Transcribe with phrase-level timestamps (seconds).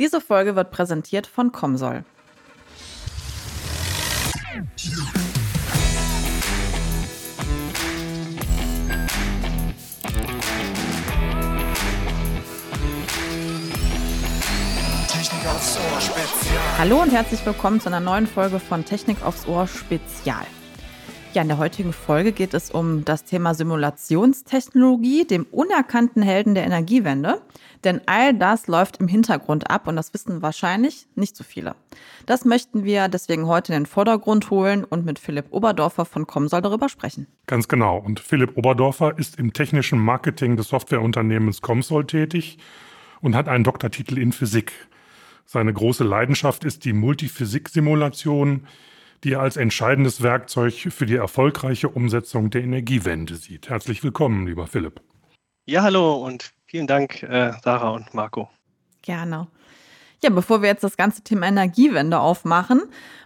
[0.00, 2.04] Diese Folge wird präsentiert von Comsol.
[16.76, 20.44] Hallo und herzlich willkommen zu einer neuen Folge von Technik aufs Ohr Spezial.
[21.34, 26.62] Ja, in der heutigen Folge geht es um das Thema Simulationstechnologie, dem unerkannten Helden der
[26.64, 27.42] Energiewende.
[27.82, 31.74] Denn all das läuft im Hintergrund ab und das wissen wahrscheinlich nicht so viele.
[32.26, 36.62] Das möchten wir deswegen heute in den Vordergrund holen und mit Philipp Oberdorfer von Comsol
[36.62, 37.26] darüber sprechen.
[37.48, 37.98] Ganz genau.
[37.98, 42.58] Und Philipp Oberdorfer ist im technischen Marketing des Softwareunternehmens Comsol tätig
[43.22, 44.70] und hat einen Doktortitel in Physik.
[45.46, 48.68] Seine große Leidenschaft ist die Multiphysik-Simulation,
[49.22, 53.68] die er als entscheidendes Werkzeug für die erfolgreiche Umsetzung der Energiewende sieht.
[53.68, 55.00] Herzlich willkommen, lieber Philipp.
[55.66, 58.50] Ja, hallo und vielen Dank, äh, Sarah und Marco.
[59.02, 59.48] Gerne.
[60.22, 62.82] Ja, bevor wir jetzt das ganze Thema Energiewende aufmachen,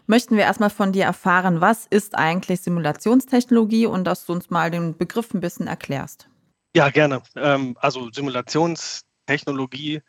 [0.09, 4.71] möchten wir erstmal von dir erfahren, was ist eigentlich Simulationstechnologie und dass du uns mal
[4.71, 6.29] den Begriff ein bisschen erklärst.
[6.75, 7.23] Ja, gerne.
[7.37, 10.03] Ähm, also Simulationstechnologie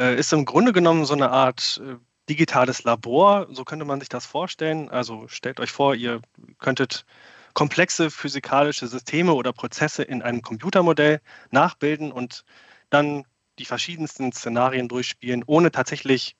[0.00, 1.96] äh, ist im Grunde genommen so eine Art äh,
[2.32, 4.88] digitales Labor, so könnte man sich das vorstellen.
[4.88, 6.22] Also stellt euch vor, ihr
[6.58, 7.04] könntet
[7.52, 12.44] komplexe physikalische Systeme oder Prozesse in einem Computermodell nachbilden und
[12.88, 13.24] dann
[13.58, 16.36] die verschiedensten Szenarien durchspielen, ohne tatsächlich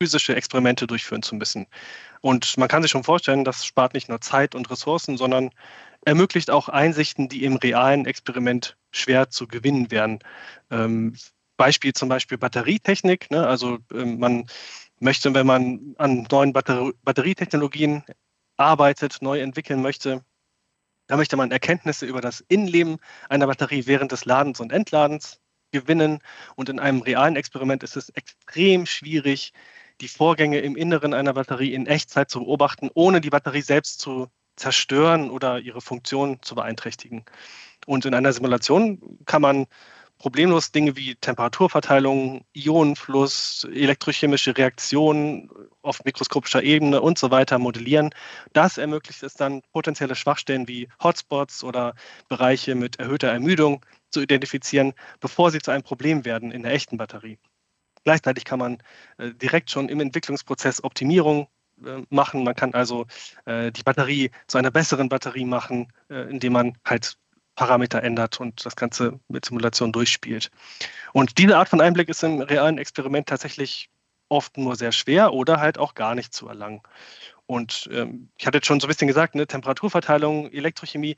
[0.00, 1.66] physische Experimente durchführen zu müssen.
[2.20, 5.50] Und man kann sich schon vorstellen, das spart nicht nur Zeit und Ressourcen, sondern
[6.04, 10.20] ermöglicht auch Einsichten, die im realen Experiment schwer zu gewinnen wären.
[10.70, 11.16] Ähm,
[11.56, 13.30] Beispiel zum Beispiel Batterietechnik.
[13.30, 13.44] Ne?
[13.44, 14.46] Also ähm, man
[15.02, 18.04] möchte, wenn man an neuen Batter Batterietechnologien
[18.56, 20.24] arbeitet, neu entwickeln möchte,
[21.08, 25.40] da möchte man Erkenntnisse über das Innenleben einer Batterie während des Ladens und Entladens
[25.72, 26.20] gewinnen.
[26.54, 29.52] Und in einem realen Experiment ist es extrem schwierig,
[30.00, 34.28] die Vorgänge im Inneren einer Batterie in Echtzeit zu beobachten, ohne die Batterie selbst zu
[34.56, 37.24] zerstören oder ihre Funktion zu beeinträchtigen.
[37.86, 39.66] Und in einer Simulation kann man
[40.22, 45.50] problemlos Dinge wie Temperaturverteilung, Ionenfluss, elektrochemische Reaktionen
[45.82, 48.10] auf mikroskopischer Ebene und so weiter modellieren.
[48.52, 51.96] Das ermöglicht es dann, potenzielle Schwachstellen wie Hotspots oder
[52.28, 56.98] Bereiche mit erhöhter Ermüdung zu identifizieren, bevor sie zu einem Problem werden in der echten
[56.98, 57.40] Batterie.
[58.04, 58.78] Gleichzeitig kann man
[59.18, 61.48] äh, direkt schon im Entwicklungsprozess Optimierung
[61.84, 62.44] äh, machen.
[62.44, 63.06] Man kann also
[63.46, 67.16] äh, die Batterie zu einer besseren Batterie machen, indem man halt
[67.54, 70.50] Parameter ändert und das Ganze mit Simulation durchspielt.
[71.12, 73.90] Und diese Art von Einblick ist im realen Experiment tatsächlich
[74.28, 76.80] oft nur sehr schwer oder halt auch gar nicht zu erlangen.
[77.46, 81.16] Und ähm, ich hatte jetzt schon so ein bisschen gesagt, ne, Temperaturverteilung, Elektrochemie,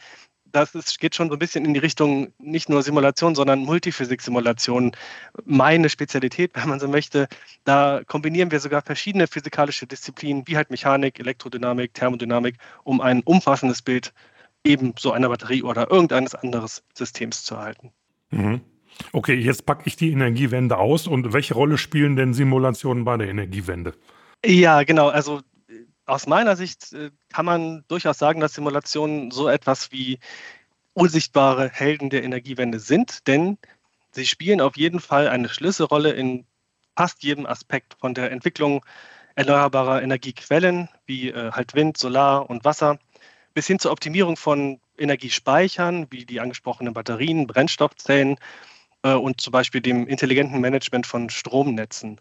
[0.54, 4.92] das ist, geht schon so ein bisschen in die Richtung nicht nur Simulation, sondern Multiphysik-Simulation.
[5.44, 7.28] Meine Spezialität, wenn man so möchte.
[7.64, 13.82] Da kombinieren wir sogar verschiedene physikalische Disziplinen, wie halt Mechanik, Elektrodynamik, Thermodynamik, um ein umfassendes
[13.82, 14.12] Bild
[14.64, 17.92] eben so einer Batterie oder irgendeines anderes Systems zu erhalten.
[18.30, 18.60] Mhm.
[19.12, 21.06] Okay, jetzt packe ich die Energiewende aus.
[21.06, 23.94] Und welche Rolle spielen denn Simulationen bei der Energiewende?
[24.44, 25.08] Ja, genau.
[25.08, 25.40] Also
[26.06, 30.18] aus meiner Sicht äh, kann man durchaus sagen, dass Simulationen so etwas wie
[30.92, 33.58] unsichtbare Helden der Energiewende sind, denn
[34.12, 36.46] sie spielen auf jeden Fall eine Schlüsselrolle in
[36.96, 38.84] fast jedem Aspekt von der Entwicklung
[39.34, 42.98] erneuerbarer Energiequellen wie äh, halt Wind, Solar und Wasser
[43.54, 48.36] bis hin zur Optimierung von Energiespeichern, wie die angesprochenen Batterien, Brennstoffzellen
[49.02, 52.20] äh, und zum Beispiel dem intelligenten Management von Stromnetzen.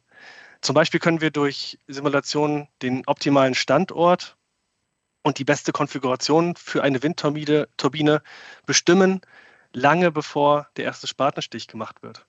[0.61, 4.37] Zum Beispiel können wir durch Simulationen den optimalen Standort
[5.23, 8.21] und die beste Konfiguration für eine Windturbine Turbine
[8.65, 9.21] bestimmen,
[9.73, 12.25] lange bevor der erste Spatenstich gemacht wird.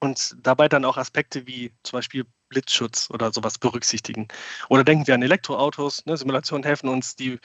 [0.00, 4.28] Und dabei dann auch Aspekte wie zum Beispiel Blitzschutz oder sowas berücksichtigen.
[4.68, 6.04] Oder denken wir an Elektroautos.
[6.06, 6.16] Ne?
[6.16, 7.38] Simulationen helfen uns, die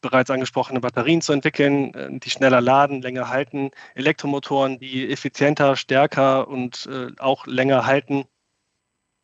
[0.00, 6.48] bereits angesprochene Batterien zu entwickeln, äh, die schneller laden, länger halten, Elektromotoren, die effizienter, stärker
[6.48, 8.24] und äh, auch länger halten.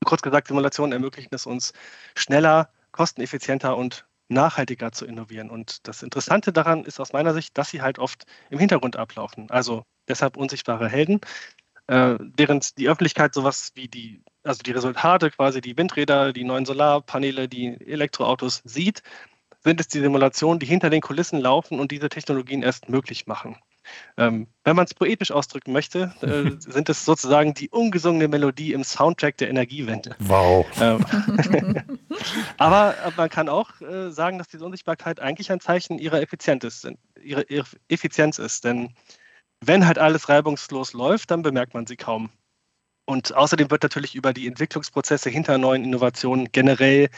[0.04, 1.72] Kurz gesagt, Simulationen ermöglichen es uns
[2.14, 5.50] schneller, kosteneffizienter und nachhaltiger zu innovieren.
[5.50, 9.50] Und das Interessante daran ist aus meiner Sicht, dass sie halt oft im Hintergrund ablaufen.
[9.50, 11.20] Also deshalb unsichtbare Helden.
[11.88, 16.66] Äh, während die Öffentlichkeit sowas wie die, also die Resultate, quasi die Windräder, die neuen
[16.66, 19.02] Solarpaneele, die Elektroautos sieht,
[19.66, 23.56] sind es die Simulationen, die hinter den Kulissen laufen und diese Technologien erst möglich machen.
[24.16, 28.84] Ähm, wenn man es poetisch ausdrücken möchte, äh, sind es sozusagen die ungesungene Melodie im
[28.84, 30.14] Soundtrack der Energiewende.
[30.20, 30.66] Wow.
[30.80, 31.04] Ähm,
[32.58, 36.88] aber man kann auch äh, sagen, dass diese Unsichtbarkeit eigentlich ein Zeichen ihrer Effizienz ist,
[37.20, 38.64] ihrer, ihrer Effizienz ist.
[38.64, 38.94] Denn
[39.60, 42.30] wenn halt alles reibungslos läuft, dann bemerkt man sie kaum.
[43.04, 47.08] Und außerdem wird natürlich über die Entwicklungsprozesse hinter neuen Innovationen generell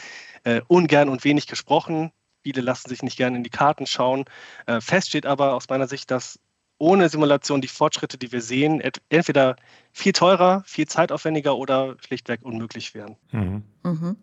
[0.43, 2.11] äh, ungern und wenig gesprochen.
[2.49, 4.25] Viele lassen sich nicht gerne in die Karten schauen.
[4.65, 6.39] Äh, fest steht aber aus meiner Sicht, dass
[6.79, 9.55] ohne Simulation die Fortschritte, die wir sehen, entweder
[9.91, 13.17] viel teurer, viel zeitaufwendiger oder schlichtweg unmöglich wären.
[13.31, 13.63] Mhm.
[13.83, 14.15] Mhm.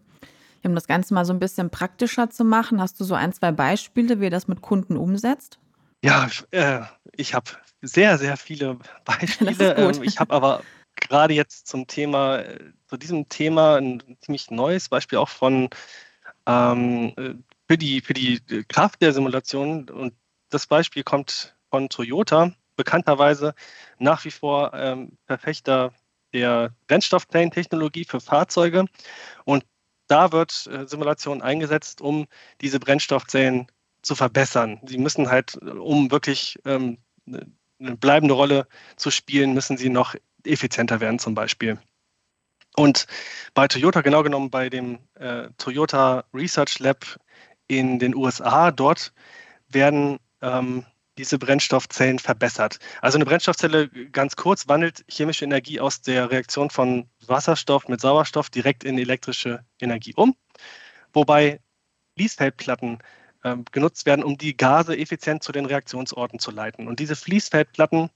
[0.65, 3.53] Um das Ganze mal so ein bisschen praktischer zu machen, hast du so ein, zwei
[3.53, 5.61] Beispiele, wie ihr das mit Kunden umsetzt?
[6.05, 6.81] Ja, äh,
[7.13, 7.53] ich habe
[7.83, 9.77] sehr, sehr viele Beispiele.
[9.77, 10.63] Ähm, ich habe aber
[10.97, 15.69] gerade jetzt zum Thema, äh, zu diesem Thema ein ziemlich neues Beispiel auch von
[16.47, 17.35] ähm, äh,
[17.69, 19.89] für, die, für die Kraft der Simulation.
[19.89, 20.15] Und
[20.51, 23.55] das Beispiel kommt von Toyota, bekannterweise
[23.99, 25.93] nach wie vor ähm, Verfechter
[26.33, 28.87] der Brennstoffzellentechnologie für Fahrzeuge.
[29.45, 29.65] Und
[30.07, 32.27] da wird äh, Simulation eingesetzt, um
[32.61, 33.67] diese Brennstoffzellen
[34.03, 34.81] zu verbessern.
[34.87, 40.15] Sie müssen halt, um wirklich ähm, eine bleibende Rolle zu spielen, müssen sie noch
[40.45, 41.79] effizienter werden zum Beispiel.
[42.77, 43.07] Und
[43.55, 47.19] bei Toyota, genau genommen bei dem äh, Toyota Research Lab
[47.69, 49.13] in den USA, dort
[49.69, 50.85] werden ähm,
[51.19, 52.79] diese Brennstoffzellen verbessert.
[53.01, 58.51] Also eine Brennstoffzelle, ganz kurz, wandelt chemische Energie aus der Reaktion von Wasserstoff mit Sauerstoff
[58.51, 60.37] direkt in elektrische Energie um,
[61.13, 61.61] wobei
[62.17, 62.99] Fließfeldplatten
[63.45, 66.87] äh, genutzt werden, um die Gase effizient zu den Reaktionsorten zu leiten.
[66.87, 68.11] Und diese Fließfeldplatten,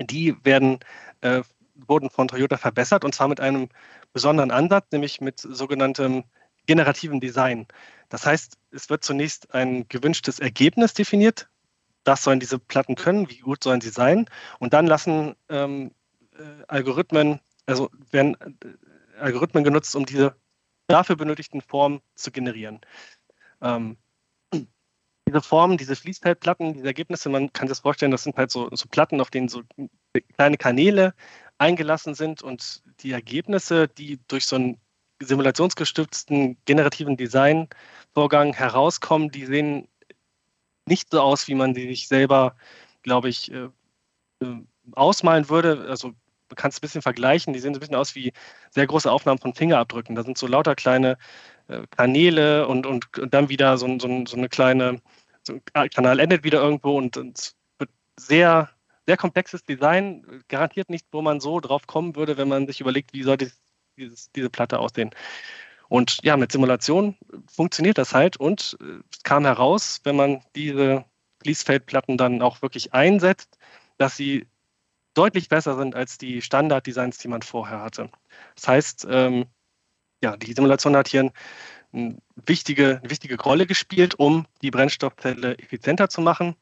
[0.00, 0.80] die werden,
[1.20, 1.42] äh,
[1.74, 3.68] wurden von Toyota verbessert und zwar mit einem
[4.12, 6.24] besonderen Ansatz, nämlich mit sogenanntem
[6.66, 7.66] generativen Design.
[8.08, 11.48] Das heißt, es wird zunächst ein gewünschtes Ergebnis definiert,
[12.04, 14.26] das sollen diese Platten können, wie gut sollen sie sein.
[14.58, 15.92] Und dann lassen ähm,
[16.36, 20.36] äh, Algorithmen, also werden äh, Algorithmen genutzt, um diese
[20.88, 22.80] dafür benötigten Formen zu generieren.
[23.60, 23.96] Ähm,
[25.28, 28.68] diese Formen, diese Fließfeldplatten, diese Ergebnisse, man kann sich das vorstellen, das sind halt so,
[28.72, 29.62] so Platten, auf denen so
[30.36, 31.14] kleine Kanäle
[31.58, 34.80] eingelassen sind und die Ergebnisse, die durch so einen
[35.24, 39.88] simulationsgestützten generativen Designvorgang herauskommen, die sehen
[40.86, 42.56] nicht so aus, wie man sie sich selber,
[43.02, 43.68] glaube ich, äh,
[44.42, 44.56] äh,
[44.92, 45.86] ausmalen würde.
[45.88, 47.52] Also man kann es ein bisschen vergleichen.
[47.52, 48.32] Die sehen so ein bisschen aus wie
[48.70, 50.14] sehr große Aufnahmen von Fingerabdrücken.
[50.14, 51.16] Da sind so lauter kleine
[51.68, 55.00] äh, Kanäle und, und, und, dann wieder so, so, so eine kleine,
[55.44, 58.70] so ein Kanal endet wieder irgendwo und es wird sehr,
[59.06, 60.42] sehr komplexes Design.
[60.48, 63.36] Garantiert nicht, wo man so drauf kommen würde, wenn man sich überlegt, wie soll
[63.96, 65.10] dieses, diese Platte aussehen.
[65.88, 67.16] Und ja, mit Simulation
[67.46, 71.04] funktioniert das halt und äh, es kam heraus, wenn man diese
[71.42, 73.58] Fließfeldplatten dann auch wirklich einsetzt,
[73.98, 74.46] dass sie
[75.14, 78.10] deutlich besser sind als die Standarddesigns, die man vorher hatte.
[78.54, 79.46] Das heißt, ähm,
[80.22, 81.30] ja, die Simulation hat hier
[81.92, 82.16] eine
[82.46, 86.56] wichtige, eine wichtige Rolle gespielt, um die Brennstoffzelle effizienter zu machen.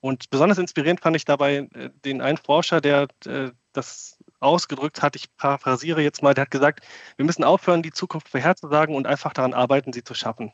[0.00, 5.16] Und besonders inspirierend fand ich dabei äh, den einen Forscher, der äh, das ausgedrückt hat,
[5.16, 6.86] ich paraphrasiere jetzt mal, der hat gesagt,
[7.16, 10.52] wir müssen aufhören, die Zukunft vorherzusagen und einfach daran arbeiten, sie zu schaffen.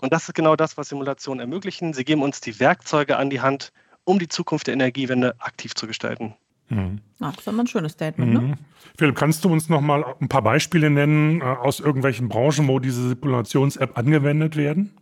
[0.00, 1.94] Und das ist genau das, was Simulationen ermöglichen.
[1.94, 3.72] Sie geben uns die Werkzeuge an die Hand,
[4.04, 6.34] um die Zukunft der Energiewende aktiv zu gestalten.
[6.68, 7.00] Mhm.
[7.20, 8.40] Ach, das ist immer ein schönes Statement, ne?
[8.40, 8.50] mhm.
[8.50, 8.58] ne?
[8.98, 12.78] Philipp, kannst du uns noch mal ein paar Beispiele nennen äh, aus irgendwelchen Branchen, wo
[12.78, 14.96] diese Simulations-App angewendet werden?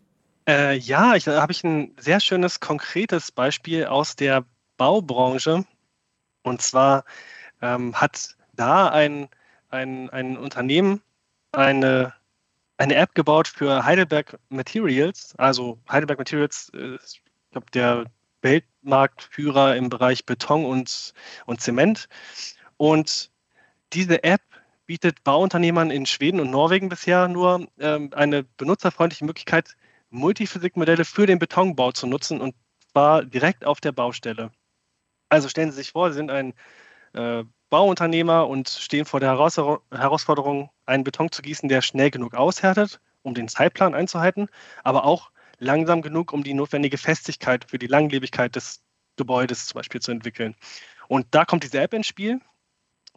[0.48, 4.44] Äh, ja, ich, da habe ich ein sehr schönes, konkretes Beispiel aus der
[4.76, 5.64] Baubranche.
[6.42, 7.04] Und zwar
[7.64, 9.28] ähm, hat da ein,
[9.70, 11.00] ein, ein Unternehmen
[11.52, 12.12] eine,
[12.76, 15.34] eine App gebaut für Heidelberg Materials.
[15.36, 17.22] Also Heidelberg Materials ist, ich
[17.52, 18.04] glaube, der
[18.42, 21.14] Weltmarktführer im Bereich Beton und,
[21.46, 22.08] und Zement.
[22.76, 23.30] Und
[23.94, 24.42] diese App
[24.86, 29.76] bietet Bauunternehmern in Schweden und Norwegen bisher nur ähm, eine benutzerfreundliche Möglichkeit,
[30.10, 32.54] Multiphysikmodelle für den Betonbau zu nutzen und
[32.92, 34.50] zwar direkt auf der Baustelle.
[35.30, 36.52] Also stellen Sie sich vor, Sie sind ein
[37.14, 43.00] äh, Bauunternehmer und stehen vor der Herausforderung, einen Beton zu gießen, der schnell genug aushärtet,
[43.22, 44.46] um den Zeitplan einzuhalten,
[44.84, 48.80] aber auch langsam genug, um die notwendige Festigkeit für die Langlebigkeit des
[49.16, 50.54] Gebäudes zum Beispiel zu entwickeln.
[51.08, 52.40] Und da kommt diese App ins Spiel.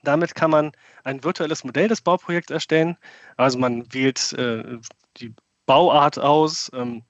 [0.01, 0.71] Damit kann man
[1.03, 2.97] ein virtuelles Modell des Bauprojekts erstellen.
[3.35, 4.79] Also man wählt äh,
[5.17, 5.35] die
[5.67, 7.03] Bauart aus, ähm,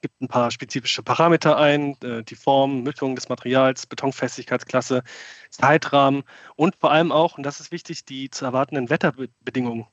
[0.00, 5.02] gibt ein paar spezifische Parameter ein, äh, die Form, Mischung des Materials, Betonfestigkeitsklasse,
[5.50, 6.24] Zeitrahmen
[6.56, 9.86] und vor allem auch, und das ist wichtig, die zu erwartenden Wetterbedingungen.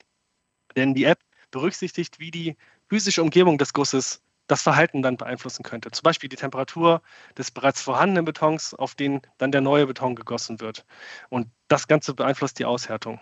[0.75, 1.19] Denn die App
[1.51, 2.57] berücksichtigt, wie die
[2.89, 5.91] physische Umgebung des Gusses das Verhalten dann beeinflussen könnte.
[5.91, 7.01] Zum Beispiel die Temperatur
[7.38, 10.85] des bereits vorhandenen Betons, auf den dann der neue Beton gegossen wird.
[11.29, 13.19] Und das Ganze beeinflusst die Aushärtung.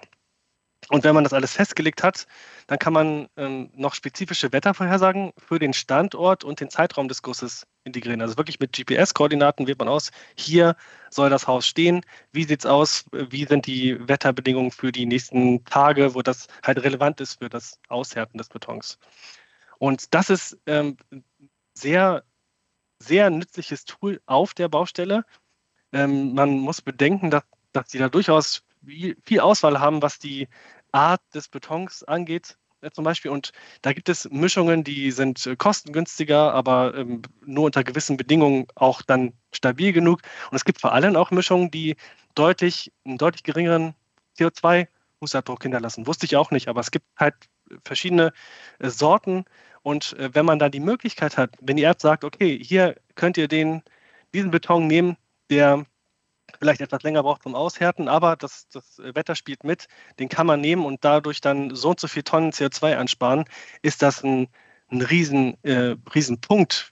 [0.89, 2.27] Und wenn man das alles festgelegt hat,
[2.67, 7.65] dann kann man ähm, noch spezifische Wettervorhersagen für den Standort und den Zeitraum des Gusses
[7.83, 8.21] integrieren.
[8.21, 10.75] Also wirklich mit GPS-Koordinaten wählt man aus, hier
[11.09, 15.63] soll das Haus stehen, wie sieht es aus, wie sind die Wetterbedingungen für die nächsten
[15.65, 18.99] Tage, wo das halt relevant ist für das Aushärten des Betons.
[19.79, 20.97] Und das ist ähm,
[21.73, 22.23] sehr,
[22.99, 25.25] sehr nützliches Tool auf der Baustelle.
[25.91, 30.47] Ähm, man muss bedenken, dass, dass sie da durchaus viel, Auswahl haben, was die
[30.91, 33.31] Art des Betons angeht äh, zum Beispiel.
[33.31, 38.67] Und da gibt es Mischungen, die sind äh, kostengünstiger, aber ähm, nur unter gewissen Bedingungen
[38.75, 40.21] auch dann stabil genug.
[40.51, 41.95] Und es gibt vor allem auch Mischungen, die
[42.35, 43.95] deutlich, einen deutlich geringeren
[44.37, 46.07] CO2-Fußabdruck hinterlassen.
[46.07, 47.35] Wusste ich auch nicht, aber es gibt halt
[47.85, 48.33] verschiedene
[48.79, 49.45] äh, Sorten.
[49.81, 53.37] Und äh, wenn man da die Möglichkeit hat, wenn die App sagt, okay, hier könnt
[53.37, 53.83] ihr den,
[54.33, 55.17] diesen Beton nehmen,
[55.49, 55.85] der
[56.63, 60.61] vielleicht etwas länger braucht zum Aushärten, aber das, das Wetter spielt mit, den kann man
[60.61, 63.43] nehmen und dadurch dann so und so viel Tonnen CO2 ansparen,
[63.81, 64.47] ist das ein,
[64.89, 66.39] ein riesen, äh, riesen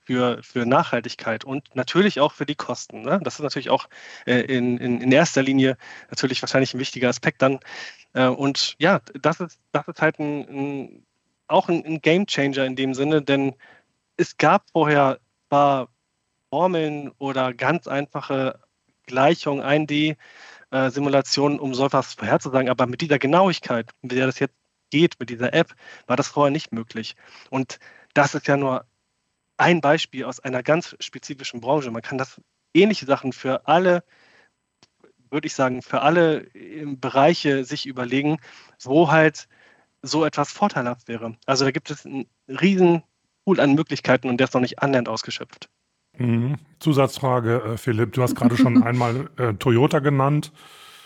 [0.04, 3.04] für, für Nachhaltigkeit und natürlich auch für die Kosten.
[3.04, 3.22] Ne?
[3.24, 3.88] Das ist natürlich auch
[4.26, 5.78] äh, in, in, in erster Linie
[6.10, 7.60] natürlich wahrscheinlich ein wichtiger Aspekt dann.
[8.12, 11.06] Äh, und ja, das ist, das ist halt ein, ein
[11.48, 13.56] auch ein, ein Game Changer in dem Sinne, denn
[14.18, 15.88] es gab vorher zwar
[16.50, 18.60] Formeln oder ganz einfache
[19.12, 22.70] Gleichung, 1D-Simulationen, äh, um so etwas vorherzusagen.
[22.70, 24.56] Aber mit dieser Genauigkeit, mit der das jetzt
[24.90, 25.76] geht, mit dieser App,
[26.08, 27.16] war das vorher nicht möglich.
[27.50, 27.80] Und
[28.14, 28.86] das ist ja nur
[29.58, 31.92] ein Beispiel aus einer ganz spezifischen Branche.
[31.92, 32.42] Man kann das
[32.74, 34.04] ähnliche Sachen für alle,
[35.30, 36.48] würde ich sagen, für alle
[37.00, 38.38] Bereiche sich überlegen,
[38.82, 39.48] wo halt
[40.02, 41.38] so etwas vorteilhaft wäre.
[41.46, 43.04] Also da gibt es einen riesen
[43.46, 45.70] Pool an Möglichkeiten und der ist noch nicht annähernd ausgeschöpft.
[46.18, 46.56] Mhm.
[46.80, 50.52] Zusatzfrage, äh, Philipp, du hast gerade schon einmal äh, Toyota genannt,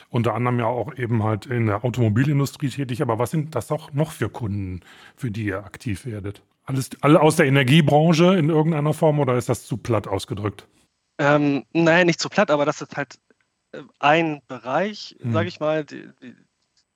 [0.10, 3.92] unter anderem ja auch eben halt in der Automobilindustrie tätig, aber was sind das auch
[3.94, 4.82] noch für Kunden,
[5.16, 6.42] für die ihr aktiv werdet?
[6.64, 10.68] Alles, alle aus der Energiebranche in irgendeiner Form oder ist das zu platt ausgedrückt?
[11.18, 13.20] Ähm, nein, nicht zu platt, aber das ist halt
[13.72, 15.34] äh, ein Bereich, mhm.
[15.34, 15.86] sage ich mal.
[15.86, 16.36] Die, die,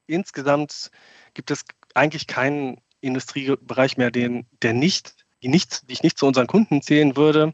[0.07, 0.91] insgesamt
[1.35, 1.63] gibt es
[1.93, 6.81] eigentlich keinen Industriebereich mehr, den, der nicht, die, nicht, die ich nicht zu unseren Kunden
[6.81, 7.53] zählen würde.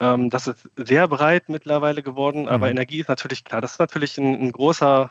[0.00, 2.72] Ähm, das ist sehr breit mittlerweile geworden, aber mhm.
[2.72, 5.10] Energie ist natürlich klar, das ist natürlich ein, ein, großer,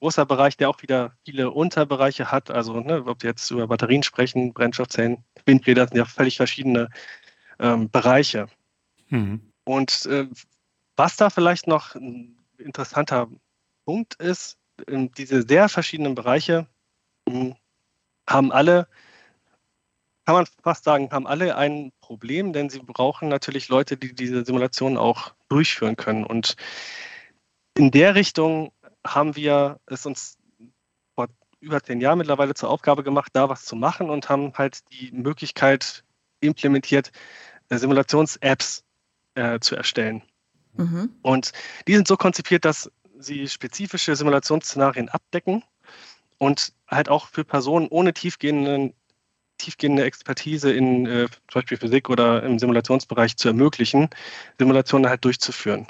[0.00, 2.50] großer Bereich, der auch wieder viele Unterbereiche hat.
[2.50, 6.88] Also, ne, ob wir jetzt über Batterien sprechen, Brennstoffzellen, Windräder sind ja völlig verschiedene
[7.58, 8.48] ähm, Bereiche.
[9.08, 9.52] Mhm.
[9.64, 10.26] Und äh,
[10.96, 13.28] was da vielleicht noch ein interessanter
[13.84, 16.66] Punkt ist, diese sehr verschiedenen Bereiche
[17.28, 17.54] hm,
[18.26, 18.88] haben alle
[20.30, 24.44] kann man fast sagen, haben alle ein Problem, denn sie brauchen natürlich Leute, die diese
[24.44, 26.24] Simulation auch durchführen können.
[26.24, 26.54] Und
[27.76, 28.70] in der Richtung
[29.04, 30.38] haben wir es uns
[31.16, 31.26] vor
[31.58, 35.10] über zehn Jahren mittlerweile zur Aufgabe gemacht, da was zu machen und haben halt die
[35.10, 36.04] Möglichkeit
[36.38, 37.10] implementiert,
[37.68, 38.84] äh, Simulations-Apps
[39.34, 40.22] äh, zu erstellen.
[40.74, 41.10] Mhm.
[41.22, 41.50] Und
[41.88, 45.64] die sind so konzipiert, dass sie spezifische Simulationsszenarien abdecken
[46.38, 48.94] und halt auch für Personen ohne tiefgehenden
[49.60, 54.08] tiefgehende Expertise in äh, zum Beispiel Physik oder im Simulationsbereich zu ermöglichen,
[54.58, 55.86] Simulationen halt durchzuführen.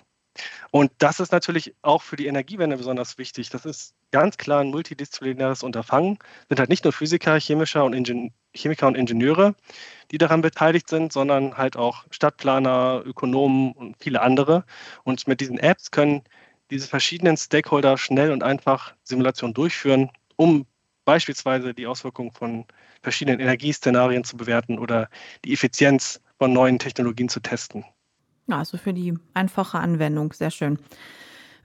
[0.71, 3.51] Und das ist natürlich auch für die Energiewende besonders wichtig.
[3.51, 6.19] Das ist ganz klar ein multidisziplinäres Unterfangen.
[6.49, 9.55] Sind halt nicht nur Physiker, Chemischer und Ingen Chemiker und Ingenieure,
[10.11, 14.65] die daran beteiligt sind, sondern halt auch Stadtplaner, Ökonomen und viele andere.
[15.05, 16.23] Und mit diesen Apps können
[16.71, 20.67] diese verschiedenen Stakeholder schnell und einfach Simulationen durchführen, um
[21.05, 22.65] beispielsweise die Auswirkungen von
[23.03, 25.09] verschiedenen Energieszenarien zu bewerten oder
[25.45, 27.85] die Effizienz von neuen Technologien zu testen.
[28.49, 30.79] Also für die einfache Anwendung, sehr schön.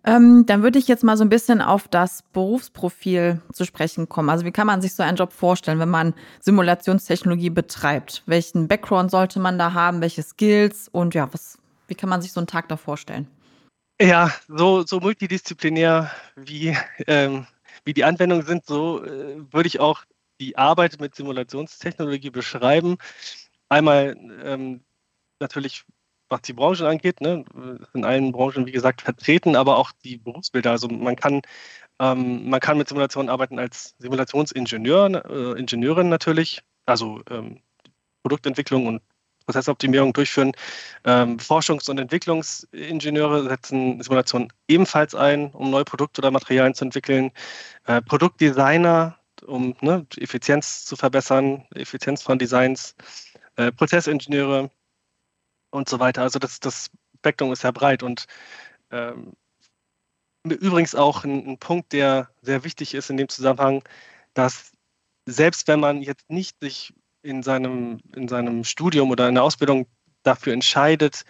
[0.06, 4.30] Ähm, dann würde ich jetzt mal so ein bisschen auf das Berufsprofil zu sprechen kommen.
[4.30, 8.22] Also wie kann man sich so einen Job vorstellen, wenn man Simulationstechnologie betreibt?
[8.28, 10.02] Welchen Background sollte man da haben?
[10.02, 10.90] Welche Skills?
[10.90, 13.28] Und ja, was, wie kann man sich so einen Tag da vorstellen?
[14.00, 16.78] Ja, so, so multidisziplinär wie
[17.08, 17.48] ähm,
[17.86, 20.04] wie die Anwendungen sind, so äh, würde ich auch
[20.40, 22.98] die Arbeit mit Simulationstechnologie beschreiben.
[23.70, 24.84] Einmal ähm,
[25.40, 25.86] natürlich,
[26.30, 27.46] was die Branche angeht, ne,
[27.94, 30.72] in allen Branchen, wie gesagt, vertreten, aber auch die Berufsbilder.
[30.72, 31.42] Also man kann,
[32.00, 37.62] ähm, man kann mit Simulationen arbeiten als Simulationsingenieur, äh, Ingenieurin natürlich, also ähm,
[38.24, 39.02] Produktentwicklung und
[39.46, 40.52] Prozessoptimierung durchführen.
[41.04, 47.32] Ähm, Forschungs- und Entwicklungsingenieure setzen Simulationen ebenfalls ein, um neue Produkte oder Materialien zu entwickeln.
[47.86, 52.96] Äh, Produktdesigner, um ne, Effizienz zu verbessern, Effizienz von Designs,
[53.58, 54.72] äh, Prozessingenieure
[55.72, 56.22] und so weiter.
[56.22, 58.26] Also das, das Spektrum ist sehr breit und
[58.92, 59.34] ähm,
[60.44, 63.84] übrigens auch ein, ein Punkt, der sehr wichtig ist in dem Zusammenhang,
[64.34, 64.72] dass
[65.26, 66.94] selbst wenn man jetzt nicht sich
[67.26, 69.88] in seinem, in seinem Studium oder in der Ausbildung
[70.24, 71.26] dafür entscheidet,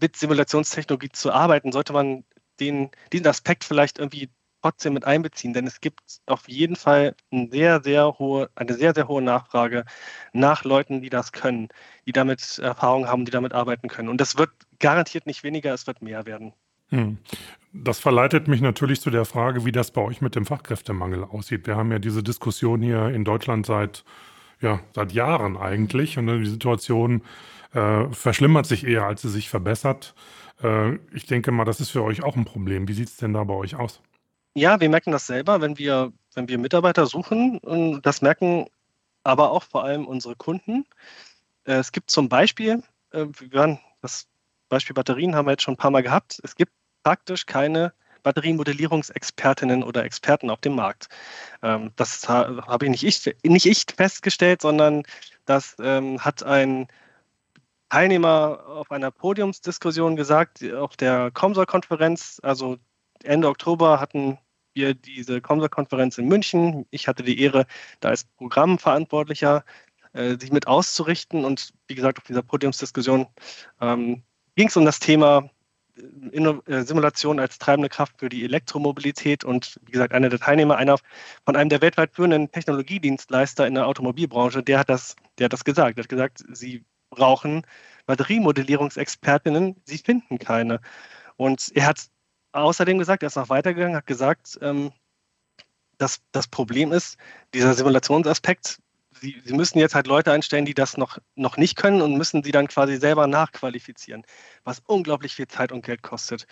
[0.00, 2.24] mit Simulationstechnologie zu arbeiten, sollte man
[2.60, 4.30] den, diesen Aspekt vielleicht irgendwie
[4.62, 8.94] trotzdem mit einbeziehen, denn es gibt auf jeden Fall eine sehr, sehr hohe, eine sehr,
[8.94, 9.84] sehr hohe Nachfrage
[10.32, 11.68] nach Leuten, die das können,
[12.06, 14.08] die damit Erfahrung haben, die damit arbeiten können.
[14.08, 16.52] Und das wird garantiert nicht weniger, es wird mehr werden.
[16.88, 17.18] Hm.
[17.72, 21.66] Das verleitet mich natürlich zu der Frage, wie das bei euch mit dem Fachkräftemangel aussieht.
[21.66, 24.04] Wir haben ja diese Diskussion hier in Deutschland seit,
[24.62, 27.22] ja, seit Jahren eigentlich und die Situation
[27.74, 30.14] äh, verschlimmert sich eher, als sie sich verbessert.
[30.62, 32.88] Äh, ich denke mal, das ist für euch auch ein Problem.
[32.88, 34.00] Wie sieht es denn da bei euch aus?
[34.54, 37.58] Ja, wir merken das selber, wenn wir, wenn wir Mitarbeiter suchen.
[37.58, 38.66] Und das merken
[39.24, 40.84] aber auch vor allem unsere Kunden.
[41.64, 44.26] Äh, es gibt zum Beispiel, äh, wir haben das
[44.68, 46.40] Beispiel Batterien haben wir jetzt schon ein paar Mal gehabt.
[46.42, 47.92] Es gibt praktisch keine
[48.22, 51.08] Batteriemodellierungsexpertinnen oder Experten auf dem Markt.
[51.62, 55.02] Ähm, das habe ich nicht ich, nicht ich festgestellt, sondern
[55.44, 56.88] das ähm, hat ein
[57.90, 62.78] Teilnehmer auf einer Podiumsdiskussion gesagt, auf der Comsor-Konferenz, also
[63.22, 64.38] Ende Oktober hatten
[64.74, 66.86] wir diese Comsor-Konferenz in München.
[66.90, 67.66] Ich hatte die Ehre,
[68.00, 69.64] da als Programmverantwortlicher
[70.14, 71.44] äh, sich mit auszurichten.
[71.44, 73.26] Und wie gesagt, auf dieser Podiumsdiskussion
[73.80, 74.22] ähm,
[74.56, 75.50] ging es um das Thema
[76.32, 80.96] äh, Simulation als treibende Kraft für die Elektromobilität und wie gesagt, einer der Teilnehmer, einer
[81.44, 85.64] von einem der weltweit führenden Technologiedienstleister in der Automobilbranche, der hat das, der hat das
[85.64, 85.98] gesagt.
[85.98, 87.66] Er hat gesagt, sie brauchen
[88.06, 90.80] Batteriemodellierungsexpertinnen, sie finden keine.
[91.36, 92.08] Und er hat
[92.52, 94.92] außerdem gesagt, er ist noch weitergegangen, hat gesagt, ähm,
[95.98, 97.16] dass das Problem ist,
[97.54, 98.80] dieser Simulationsaspekt,
[99.22, 102.42] sie, sie müssen jetzt halt Leute einstellen, die das noch, noch nicht können und müssen
[102.42, 104.24] sie dann quasi selber nachqualifizieren,
[104.64, 106.46] was unglaublich viel Zeit und Geld kostet.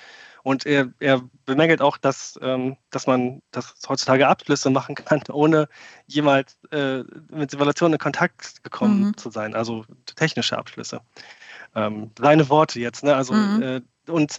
[0.44, 5.68] Und er, er bemängelt auch, dass, ähm, dass man das heutzutage Abschlüsse machen kann, ohne
[6.06, 9.16] jemals äh, mit Simulationen in Kontakt gekommen mhm.
[9.16, 9.84] zu sein, also
[10.16, 11.00] technische Abschlüsse.
[11.74, 13.14] Ähm, seine Worte jetzt, ne?
[13.16, 13.62] Also, mhm.
[13.62, 14.38] äh, und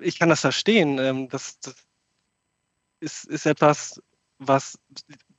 [0.00, 0.98] ich kann das verstehen.
[0.98, 1.74] Ähm, das, das
[3.00, 4.00] ist, ist etwas,
[4.38, 4.78] was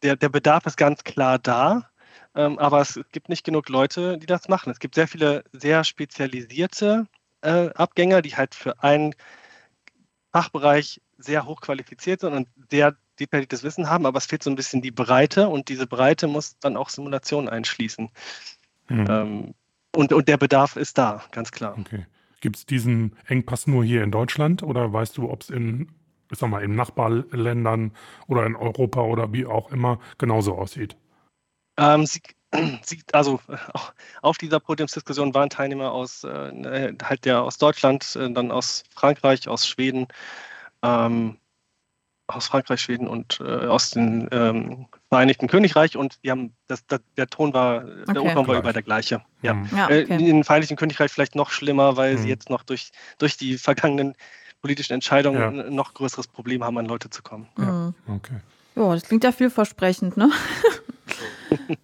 [0.04, 1.90] der, der Bedarf ist ganz klar da.
[2.36, 4.72] Ähm, aber es gibt nicht genug Leute, die das machen.
[4.72, 7.08] Es gibt sehr viele sehr spezialisierte
[7.42, 9.16] äh, Abgänger, die halt für einen
[10.34, 14.58] Fachbereich sehr hoch qualifiziert sind und sehr detailliertes Wissen haben, aber es fehlt so ein
[14.58, 18.10] bisschen die Breite und diese Breite muss dann auch Simulationen einschließen.
[18.90, 19.06] Mhm.
[19.10, 19.54] Ähm,
[19.96, 21.78] und, und der Bedarf ist da, ganz klar.
[21.80, 22.06] Okay.
[22.42, 25.90] Gibt es diesen Engpass nur hier in Deutschland oder weißt du, ob es in,
[26.30, 27.94] ich sag mal, in Nachbarländern
[28.28, 30.98] oder in Europa oder wie auch immer genauso aussieht?
[31.78, 32.22] Ähm, sie,
[32.84, 33.40] sie, also
[34.22, 39.48] auf dieser Podiumsdiskussion waren Teilnehmer aus äh, halt der aus Deutschland, äh, dann aus Frankreich,
[39.48, 40.08] aus Schweden,
[40.82, 41.38] ähm,
[42.28, 47.00] aus Frankreich, Schweden und äh, aus dem ähm, Vereinigten Königreich und die haben das, das
[47.18, 48.14] der Ton war, okay.
[48.14, 49.22] der O-Ton war über der gleiche.
[49.42, 49.54] Ja.
[49.54, 49.70] Mhm.
[49.76, 50.30] ja äh, okay.
[50.30, 52.18] in Vereinigten Königreich vielleicht noch schlimmer, weil mhm.
[52.18, 54.16] sie jetzt noch durch, durch die vergangenen
[54.62, 55.66] politischen Entscheidungen ja.
[55.66, 57.48] ein noch größeres Problem haben, an Leute zu kommen.
[57.56, 57.64] Mhm.
[58.08, 58.14] Ja.
[58.16, 58.36] Okay.
[58.76, 60.32] Ja, das klingt ja vielversprechend, ne?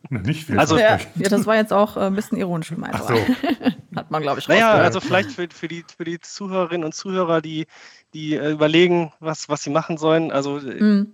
[0.10, 0.60] Nicht viel.
[0.60, 2.94] Also, ja, ja, das war jetzt auch äh, ein bisschen ironisch gemeint.
[2.96, 3.16] Ach so.
[3.96, 7.42] Hat man, glaube ich, Naja, also vielleicht für, für, die, für die Zuhörerinnen und Zuhörer,
[7.42, 7.68] die,
[8.14, 10.32] die äh, überlegen, was, was sie machen sollen.
[10.32, 11.14] Also mhm.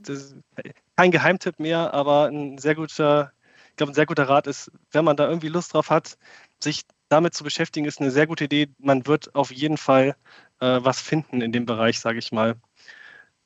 [0.96, 3.32] kein Geheimtipp mehr, aber ein sehr guter,
[3.70, 6.18] ich glaube, ein sehr guter Rat ist, wenn man da irgendwie Lust drauf hat,
[6.62, 8.70] sich damit zu beschäftigen, ist eine sehr gute Idee.
[8.80, 10.16] Man wird auf jeden Fall
[10.60, 12.56] äh, was finden in dem Bereich, sage ich mal.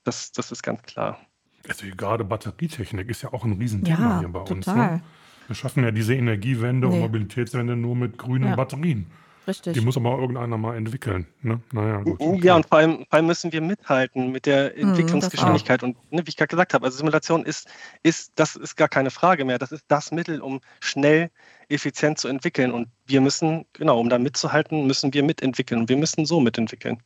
[0.04, 1.20] Das, das ist ganz klar.
[1.68, 4.56] Also gerade Batterietechnik ist ja auch ein Riesenthema ja, hier bei total.
[4.56, 4.68] uns.
[4.68, 5.02] Ne?
[5.48, 6.96] Wir schaffen ja diese Energiewende nee.
[6.96, 8.56] und Mobilitätswende nur mit grünen ja.
[8.56, 9.08] Batterien.
[9.48, 9.74] Richtig.
[9.74, 11.26] Die muss aber irgendeiner mal entwickeln.
[11.42, 11.60] Ne?
[11.72, 12.20] Naja, gut.
[12.20, 12.46] Okay.
[12.46, 15.82] Ja, und vor allem, vor allem, müssen wir mithalten mit der mhm, Entwicklungsgeschwindigkeit.
[15.82, 17.68] und ne, wie ich gerade gesagt habe, also Simulation ist,
[18.04, 19.58] ist, das ist gar keine Frage mehr.
[19.58, 21.32] Das ist das Mittel, um schnell,
[21.70, 22.72] effizient zu entwickeln.
[22.72, 25.82] Und wir müssen, genau, um da mitzuhalten, müssen wir mitentwickeln.
[25.82, 27.02] Und wir müssen so mitentwickeln.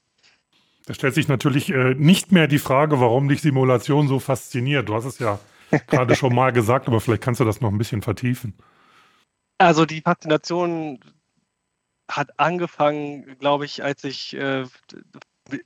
[0.86, 4.88] Da stellt sich natürlich äh, nicht mehr die Frage, warum dich Simulation so fasziniert.
[4.88, 5.40] Du hast es ja
[5.88, 8.54] gerade schon mal gesagt, aber vielleicht kannst du das noch ein bisschen vertiefen.
[9.58, 11.00] Also die Faszination
[12.10, 14.66] hat angefangen, glaube ich, als ich äh,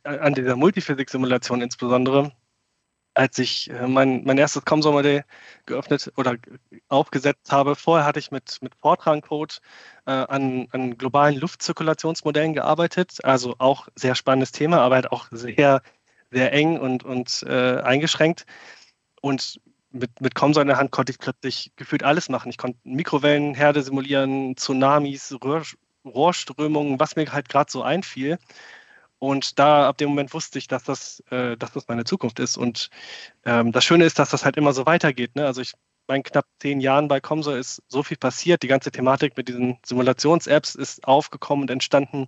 [0.04, 2.32] an dieser Multiphysik-Simulation insbesondere
[3.20, 5.26] als ich äh, mein, mein erstes COMSOL-Modell
[5.66, 6.38] geöffnet oder
[6.88, 7.76] aufgesetzt habe.
[7.76, 9.56] Vorher hatte ich mit, mit Fortran-Code
[10.06, 13.18] äh, an, an globalen Luftzirkulationsmodellen gearbeitet.
[13.24, 15.82] Also auch sehr spannendes Thema, aber halt auch sehr,
[16.32, 18.46] sehr eng und, und äh, eingeschränkt.
[19.20, 19.60] Und
[19.92, 22.50] mit, mit COMSOL in der Hand konnte ich plötzlich gefühlt alles machen.
[22.50, 25.64] Ich konnte Mikrowellenherde simulieren, Tsunamis, Rohr,
[26.06, 28.38] Rohrströmungen, was mir halt gerade so einfiel.
[29.20, 32.58] Und da ab dem Moment wusste ich, dass das, äh, dass das meine Zukunft ist.
[32.58, 32.90] Und
[33.46, 35.36] ähm, das Schöne ist, dass das halt immer so weitergeht.
[35.36, 35.46] Ne?
[35.46, 35.74] Also ich
[36.08, 38.64] meinen knapp zehn Jahren bei Comso ist so viel passiert.
[38.64, 42.28] Die ganze Thematik mit diesen Simulations-Apps ist aufgekommen und entstanden.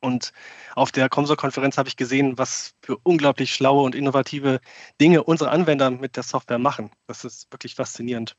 [0.00, 0.32] Und
[0.74, 4.60] auf der Comso-Konferenz habe ich gesehen, was für unglaublich schlaue und innovative
[5.00, 6.90] Dinge unsere Anwender mit der Software machen.
[7.06, 8.36] Das ist wirklich faszinierend.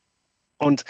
[0.58, 0.84] Und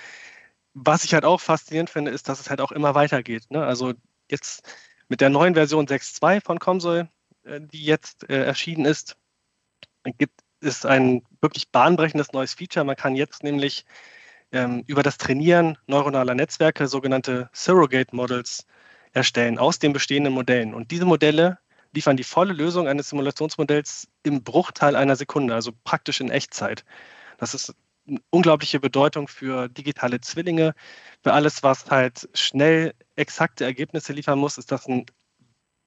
[0.74, 3.52] was ich halt auch faszinierend finde, ist, dass es halt auch immer weitergeht.
[3.52, 3.66] Ne?
[3.66, 3.94] Also
[4.30, 4.64] jetzt
[5.12, 7.10] mit der neuen Version 6.2 von Comsol,
[7.44, 9.18] äh, die jetzt äh, erschienen ist,
[10.18, 12.86] gibt es ein wirklich bahnbrechendes neues Feature.
[12.86, 13.86] Man kann jetzt nämlich
[14.54, 18.66] ähm, über das Trainieren neuronaler Netzwerke sogenannte Surrogate Models
[19.12, 20.74] erstellen aus den bestehenden Modellen.
[20.74, 21.60] Und diese Modelle
[21.92, 26.86] liefern die volle Lösung eines Simulationsmodells im Bruchteil einer Sekunde, also praktisch in Echtzeit.
[27.38, 27.76] Das ist
[28.30, 30.74] unglaubliche Bedeutung für digitale Zwillinge.
[31.24, 35.06] Für alles, was halt schnell exakte Ergebnisse liefern muss, ist das ein,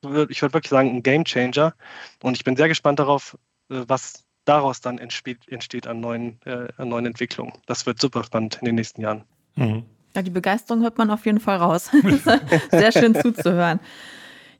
[0.02, 1.74] ich würde wirklich sagen, ein Game Changer.
[2.22, 3.36] Und ich bin sehr gespannt darauf,
[3.70, 7.52] äh, was daraus dann entsteht, entsteht an, neuen, äh, an neuen Entwicklungen.
[7.66, 9.24] Das wird super spannend in den nächsten Jahren.
[9.56, 9.84] Mhm.
[10.14, 11.90] Ja, die Begeisterung hört man auf jeden Fall raus.
[12.70, 13.80] Sehr schön zuzuhören.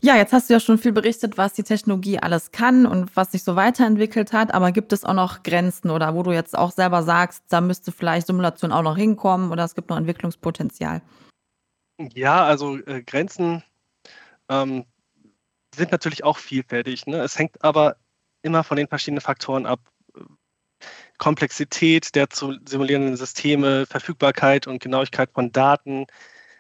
[0.05, 3.33] Ja, jetzt hast du ja schon viel berichtet, was die Technologie alles kann und was
[3.33, 4.53] sich so weiterentwickelt hat.
[4.53, 7.91] Aber gibt es auch noch Grenzen oder wo du jetzt auch selber sagst, da müsste
[7.91, 11.01] vielleicht Simulation auch noch hinkommen oder es gibt noch Entwicklungspotenzial?
[12.13, 13.65] Ja, also äh, Grenzen
[14.51, 14.85] ähm,
[15.75, 17.07] sind natürlich auch vielfältig.
[17.07, 17.23] Ne?
[17.23, 17.97] Es hängt aber
[18.43, 19.81] immer von den verschiedenen Faktoren ab.
[21.17, 26.05] Komplexität der zu simulierenden Systeme, Verfügbarkeit und Genauigkeit von Daten,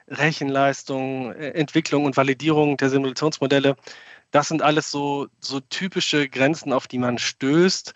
[0.08, 3.76] Rechenleistung, äh, Entwicklung und Validierung der Simulationsmodelle.
[4.30, 7.94] Das sind alles so, so typische Grenzen, auf die man stößt.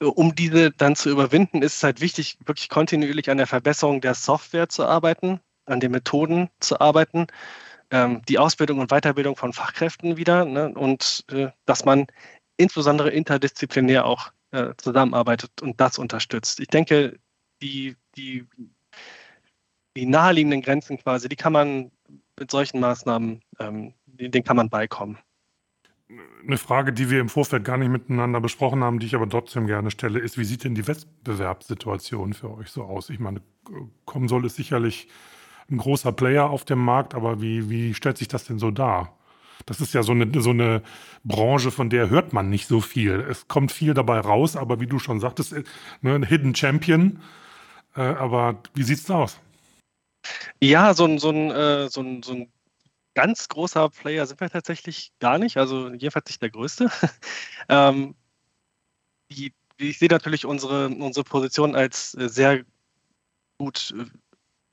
[0.00, 4.14] Um diese dann zu überwinden, ist es halt wichtig, wirklich kontinuierlich an der Verbesserung der
[4.14, 7.26] Software zu arbeiten, an den Methoden zu arbeiten,
[7.90, 12.06] ähm, die Ausbildung und Weiterbildung von Fachkräften wieder ne, und äh, dass man
[12.56, 16.60] insbesondere interdisziplinär auch äh, zusammenarbeitet und das unterstützt.
[16.60, 17.18] Ich denke,
[17.62, 18.46] die, die,
[19.98, 21.90] die naheliegenden Grenzen quasi, die kann man
[22.38, 25.18] mit solchen Maßnahmen, ähm, denen kann man beikommen.
[26.42, 29.66] Eine Frage, die wir im Vorfeld gar nicht miteinander besprochen haben, die ich aber trotzdem
[29.66, 33.10] gerne stelle, ist, wie sieht denn die Wettbewerbssituation für euch so aus?
[33.10, 33.42] Ich meine,
[34.06, 35.08] Comsol ist sicherlich
[35.70, 39.18] ein großer Player auf dem Markt, aber wie, wie stellt sich das denn so dar?
[39.66, 40.82] Das ist ja so eine, so eine
[41.24, 43.20] Branche, von der hört man nicht so viel.
[43.28, 45.64] Es kommt viel dabei raus, aber wie du schon sagtest, äh,
[46.00, 47.20] ne, ein Hidden Champion.
[47.94, 49.38] Äh, aber wie sieht es aus?
[50.60, 52.52] Ja, so ein, so, ein, äh, so, ein, so ein
[53.14, 56.90] ganz großer Player sind wir tatsächlich gar nicht, also jedenfalls nicht der größte.
[57.68, 58.14] ähm,
[59.30, 62.64] die, ich sehe natürlich unsere, unsere Position als äh, sehr
[63.58, 64.04] gut äh,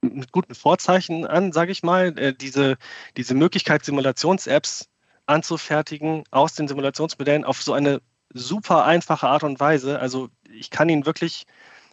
[0.02, 2.18] mit guten Vorzeichen an, sage ich mal.
[2.18, 2.78] Äh, diese,
[3.18, 4.89] diese Möglichkeit, Simulations-Apps
[5.26, 8.02] anzufertigen aus den Simulationsmodellen auf so eine
[8.34, 10.00] super einfache Art und Weise.
[10.00, 11.46] Also ich kann Ihnen wirklich,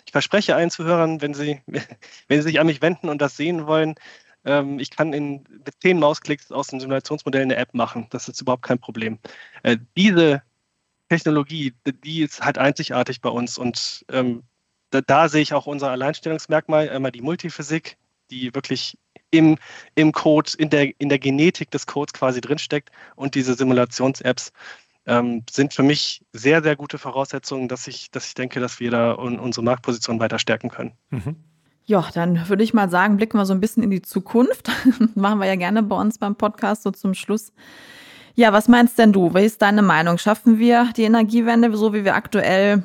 [0.06, 1.60] ich verspreche allen Zuhörern, wenn Sie,
[2.28, 3.94] wenn Sie sich an mich wenden und das sehen wollen,
[4.44, 8.06] ähm, ich kann in, mit zehn Mausklicks aus dem Simulationsmodell eine App machen.
[8.10, 9.18] Das ist überhaupt kein Problem.
[9.62, 10.42] Äh, diese
[11.08, 14.42] Technologie, die ist halt einzigartig bei uns und ähm,
[14.90, 17.96] da, da, sehe ich auch unser Alleinstellungsmerkmal, einmal die Multiphysik,
[18.30, 18.98] die wirklich
[19.30, 19.58] im,
[19.94, 24.52] im Code, in der, in der Genetik des Codes quasi drinsteckt und diese Simulations-Apps
[25.06, 28.90] ähm, sind für mich sehr, sehr gute Voraussetzungen, dass ich, dass ich denke, dass wir
[28.90, 30.92] da unsere Marktposition weiter stärken können.
[31.10, 31.36] Mhm.
[31.84, 34.70] Ja, dann würde ich mal sagen, blicken wir so ein bisschen in die Zukunft.
[35.14, 37.52] Machen wir ja gerne bei uns beim Podcast so zum Schluss.
[38.34, 39.34] Ja, was meinst denn du?
[39.34, 40.16] Wie ist deine Meinung?
[40.18, 42.84] Schaffen wir die Energiewende, so wie wir aktuell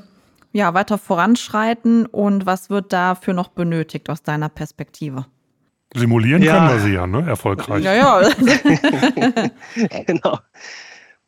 [0.51, 5.25] ja, weiter voranschreiten und was wird dafür noch benötigt aus deiner Perspektive?
[5.93, 6.57] Simulieren ja.
[6.57, 7.25] können wir sie ja, ne?
[7.27, 7.83] Erfolgreich.
[7.83, 8.29] Ja, ja.
[10.05, 10.39] genau.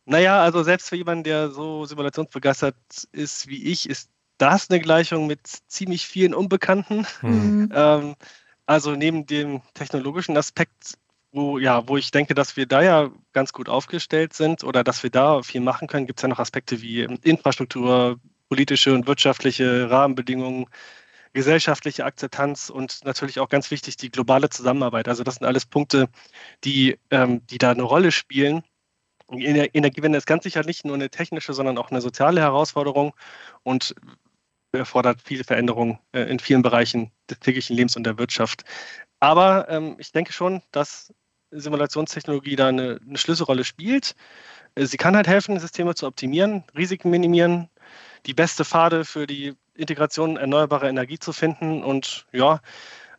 [0.09, 2.75] Naja, also selbst für jemanden, der so simulationsbegeistert
[3.11, 7.05] ist wie ich, ist das eine Gleichung mit ziemlich vielen Unbekannten.
[7.21, 7.71] Mhm.
[7.75, 8.15] Ähm,
[8.65, 10.97] also neben dem technologischen Aspekt,
[11.31, 15.03] wo, ja, wo ich denke, dass wir da ja ganz gut aufgestellt sind oder dass
[15.03, 19.91] wir da viel machen können, gibt es ja noch Aspekte wie Infrastruktur, politische und wirtschaftliche
[19.91, 20.65] Rahmenbedingungen,
[21.33, 25.07] gesellschaftliche Akzeptanz und natürlich auch ganz wichtig die globale Zusammenarbeit.
[25.07, 26.09] Also das sind alles Punkte,
[26.63, 28.63] die, ähm, die da eine Rolle spielen.
[29.31, 33.13] Energiewende ist ganz sicher nicht nur eine technische, sondern auch eine soziale Herausforderung
[33.63, 33.95] und
[34.71, 38.63] erfordert viele Veränderungen äh, in vielen Bereichen des täglichen Lebens und der Wirtschaft.
[39.19, 41.13] Aber ähm, ich denke schon, dass
[41.51, 44.15] Simulationstechnologie da eine, eine Schlüsselrolle spielt.
[44.77, 47.69] Sie kann halt helfen, Systeme zu optimieren, Risiken minimieren,
[48.27, 51.83] die beste Pfade für die Integration erneuerbarer Energie zu finden.
[51.83, 52.61] Und ja,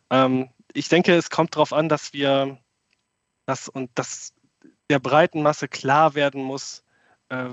[0.09, 2.57] ähm, ich denke, es kommt darauf an, dass wir
[3.45, 4.33] das und dass
[4.91, 6.83] der breiten Masse klar werden muss,
[7.29, 7.45] äh,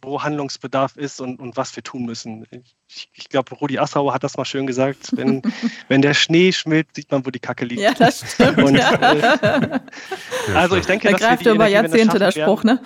[0.00, 2.46] wo Handlungsbedarf ist und, und was wir tun müssen.
[2.86, 5.10] Ich, ich glaube, Rudi Assauer hat das mal schön gesagt.
[5.16, 5.42] Wenn,
[5.88, 7.80] wenn der Schnee schmilzt, sieht man, wo die Kacke liegt.
[7.80, 8.58] Ja, das stimmt.
[8.58, 8.92] Und, ja.
[8.92, 9.80] Äh,
[10.54, 12.80] also ich denke, da greift über Jahrzehnte der Spruch, ne?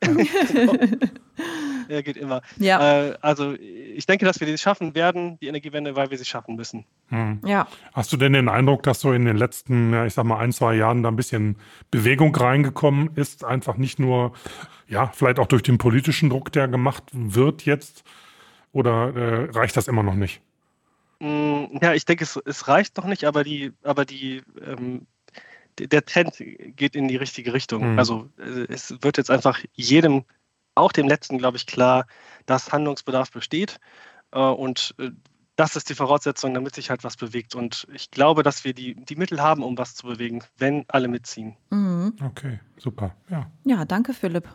[1.88, 2.40] Er geht immer.
[2.56, 3.08] Ja.
[3.08, 6.56] Äh, also ich denke, dass wir die schaffen werden, die Energiewende, weil wir sie schaffen
[6.56, 6.86] müssen.
[7.08, 7.40] Hm.
[7.44, 7.68] Ja.
[7.92, 10.52] Hast du denn den Eindruck, dass so in den letzten, ja, ich sag mal, ein,
[10.52, 11.56] zwei Jahren da ein bisschen
[11.90, 13.44] Bewegung reingekommen ist?
[13.44, 14.32] Einfach nicht nur,
[14.88, 18.02] ja, vielleicht auch durch den politischen Druck, der gemacht wird jetzt?
[18.72, 20.40] Oder äh, reicht das immer noch nicht?
[21.20, 25.06] Mm, ja, ich denke, es, es reicht noch nicht, aber die, aber die ähm,
[25.78, 26.36] der Trend
[26.76, 27.92] geht in die richtige Richtung.
[27.92, 27.98] Mhm.
[27.98, 30.24] Also äh, es wird jetzt einfach jedem,
[30.74, 32.06] auch dem letzten, glaube ich, klar,
[32.46, 33.78] dass Handlungsbedarf besteht.
[34.32, 35.10] Äh, und äh,
[35.56, 37.54] das ist die Voraussetzung, damit sich halt was bewegt.
[37.54, 41.08] Und ich glaube, dass wir die, die Mittel haben, um was zu bewegen, wenn alle
[41.08, 41.56] mitziehen.
[41.70, 42.14] Mhm.
[42.24, 43.14] Okay, super.
[43.30, 43.50] Ja.
[43.64, 44.48] ja, danke, Philipp.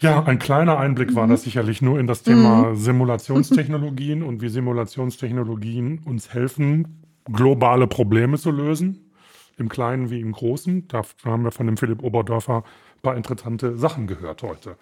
[0.00, 1.14] Ja, ein kleiner Einblick mhm.
[1.14, 2.76] war das sicherlich nur in das Thema mhm.
[2.76, 9.12] Simulationstechnologien und wie Simulationstechnologien uns helfen, globale Probleme zu lösen
[9.56, 10.88] im Kleinen wie im Großen.
[10.88, 12.64] Da haben wir von dem Philipp Oberdorfer
[12.96, 14.76] ein paar interessante Sachen gehört heute.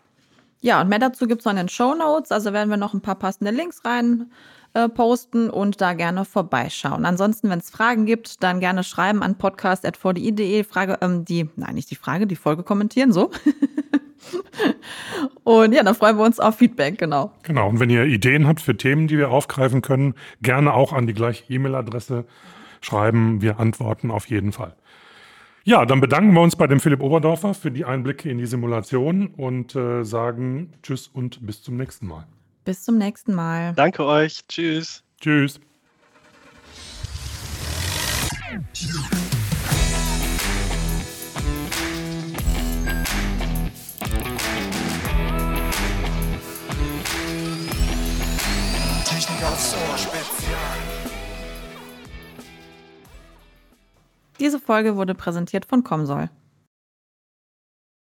[0.62, 2.30] Ja, und mehr dazu gibt es noch in den Show Notes.
[2.30, 4.30] Also werden wir noch ein paar passende Links rein
[4.74, 7.04] äh, posten und da gerne vorbeischauen.
[7.04, 10.64] Ansonsten, wenn es Fragen gibt, dann gerne schreiben an podcast.vdi.de.
[10.64, 13.30] Frage, ähm, die, nein, nicht die Frage, die Folge kommentieren, so.
[15.44, 17.32] und ja, dann freuen wir uns auf Feedback, genau.
[17.42, 17.68] Genau.
[17.68, 21.14] Und wenn ihr Ideen habt für Themen, die wir aufgreifen können, gerne auch an die
[21.14, 22.24] gleiche E-Mail-Adresse
[22.80, 23.42] schreiben.
[23.42, 24.76] Wir antworten auf jeden Fall.
[25.64, 29.28] Ja, dann bedanken wir uns bei dem Philipp Oberdorfer für die Einblicke in die Simulation
[29.28, 32.26] und äh, sagen Tschüss und bis zum nächsten Mal.
[32.64, 33.72] Bis zum nächsten Mal.
[33.74, 34.40] Danke euch.
[34.48, 35.04] Tschüss.
[35.20, 35.60] Tschüss.
[49.04, 51.01] Technik aufs Ohr Spezial.
[54.42, 56.28] Diese Folge wurde präsentiert von Comsol.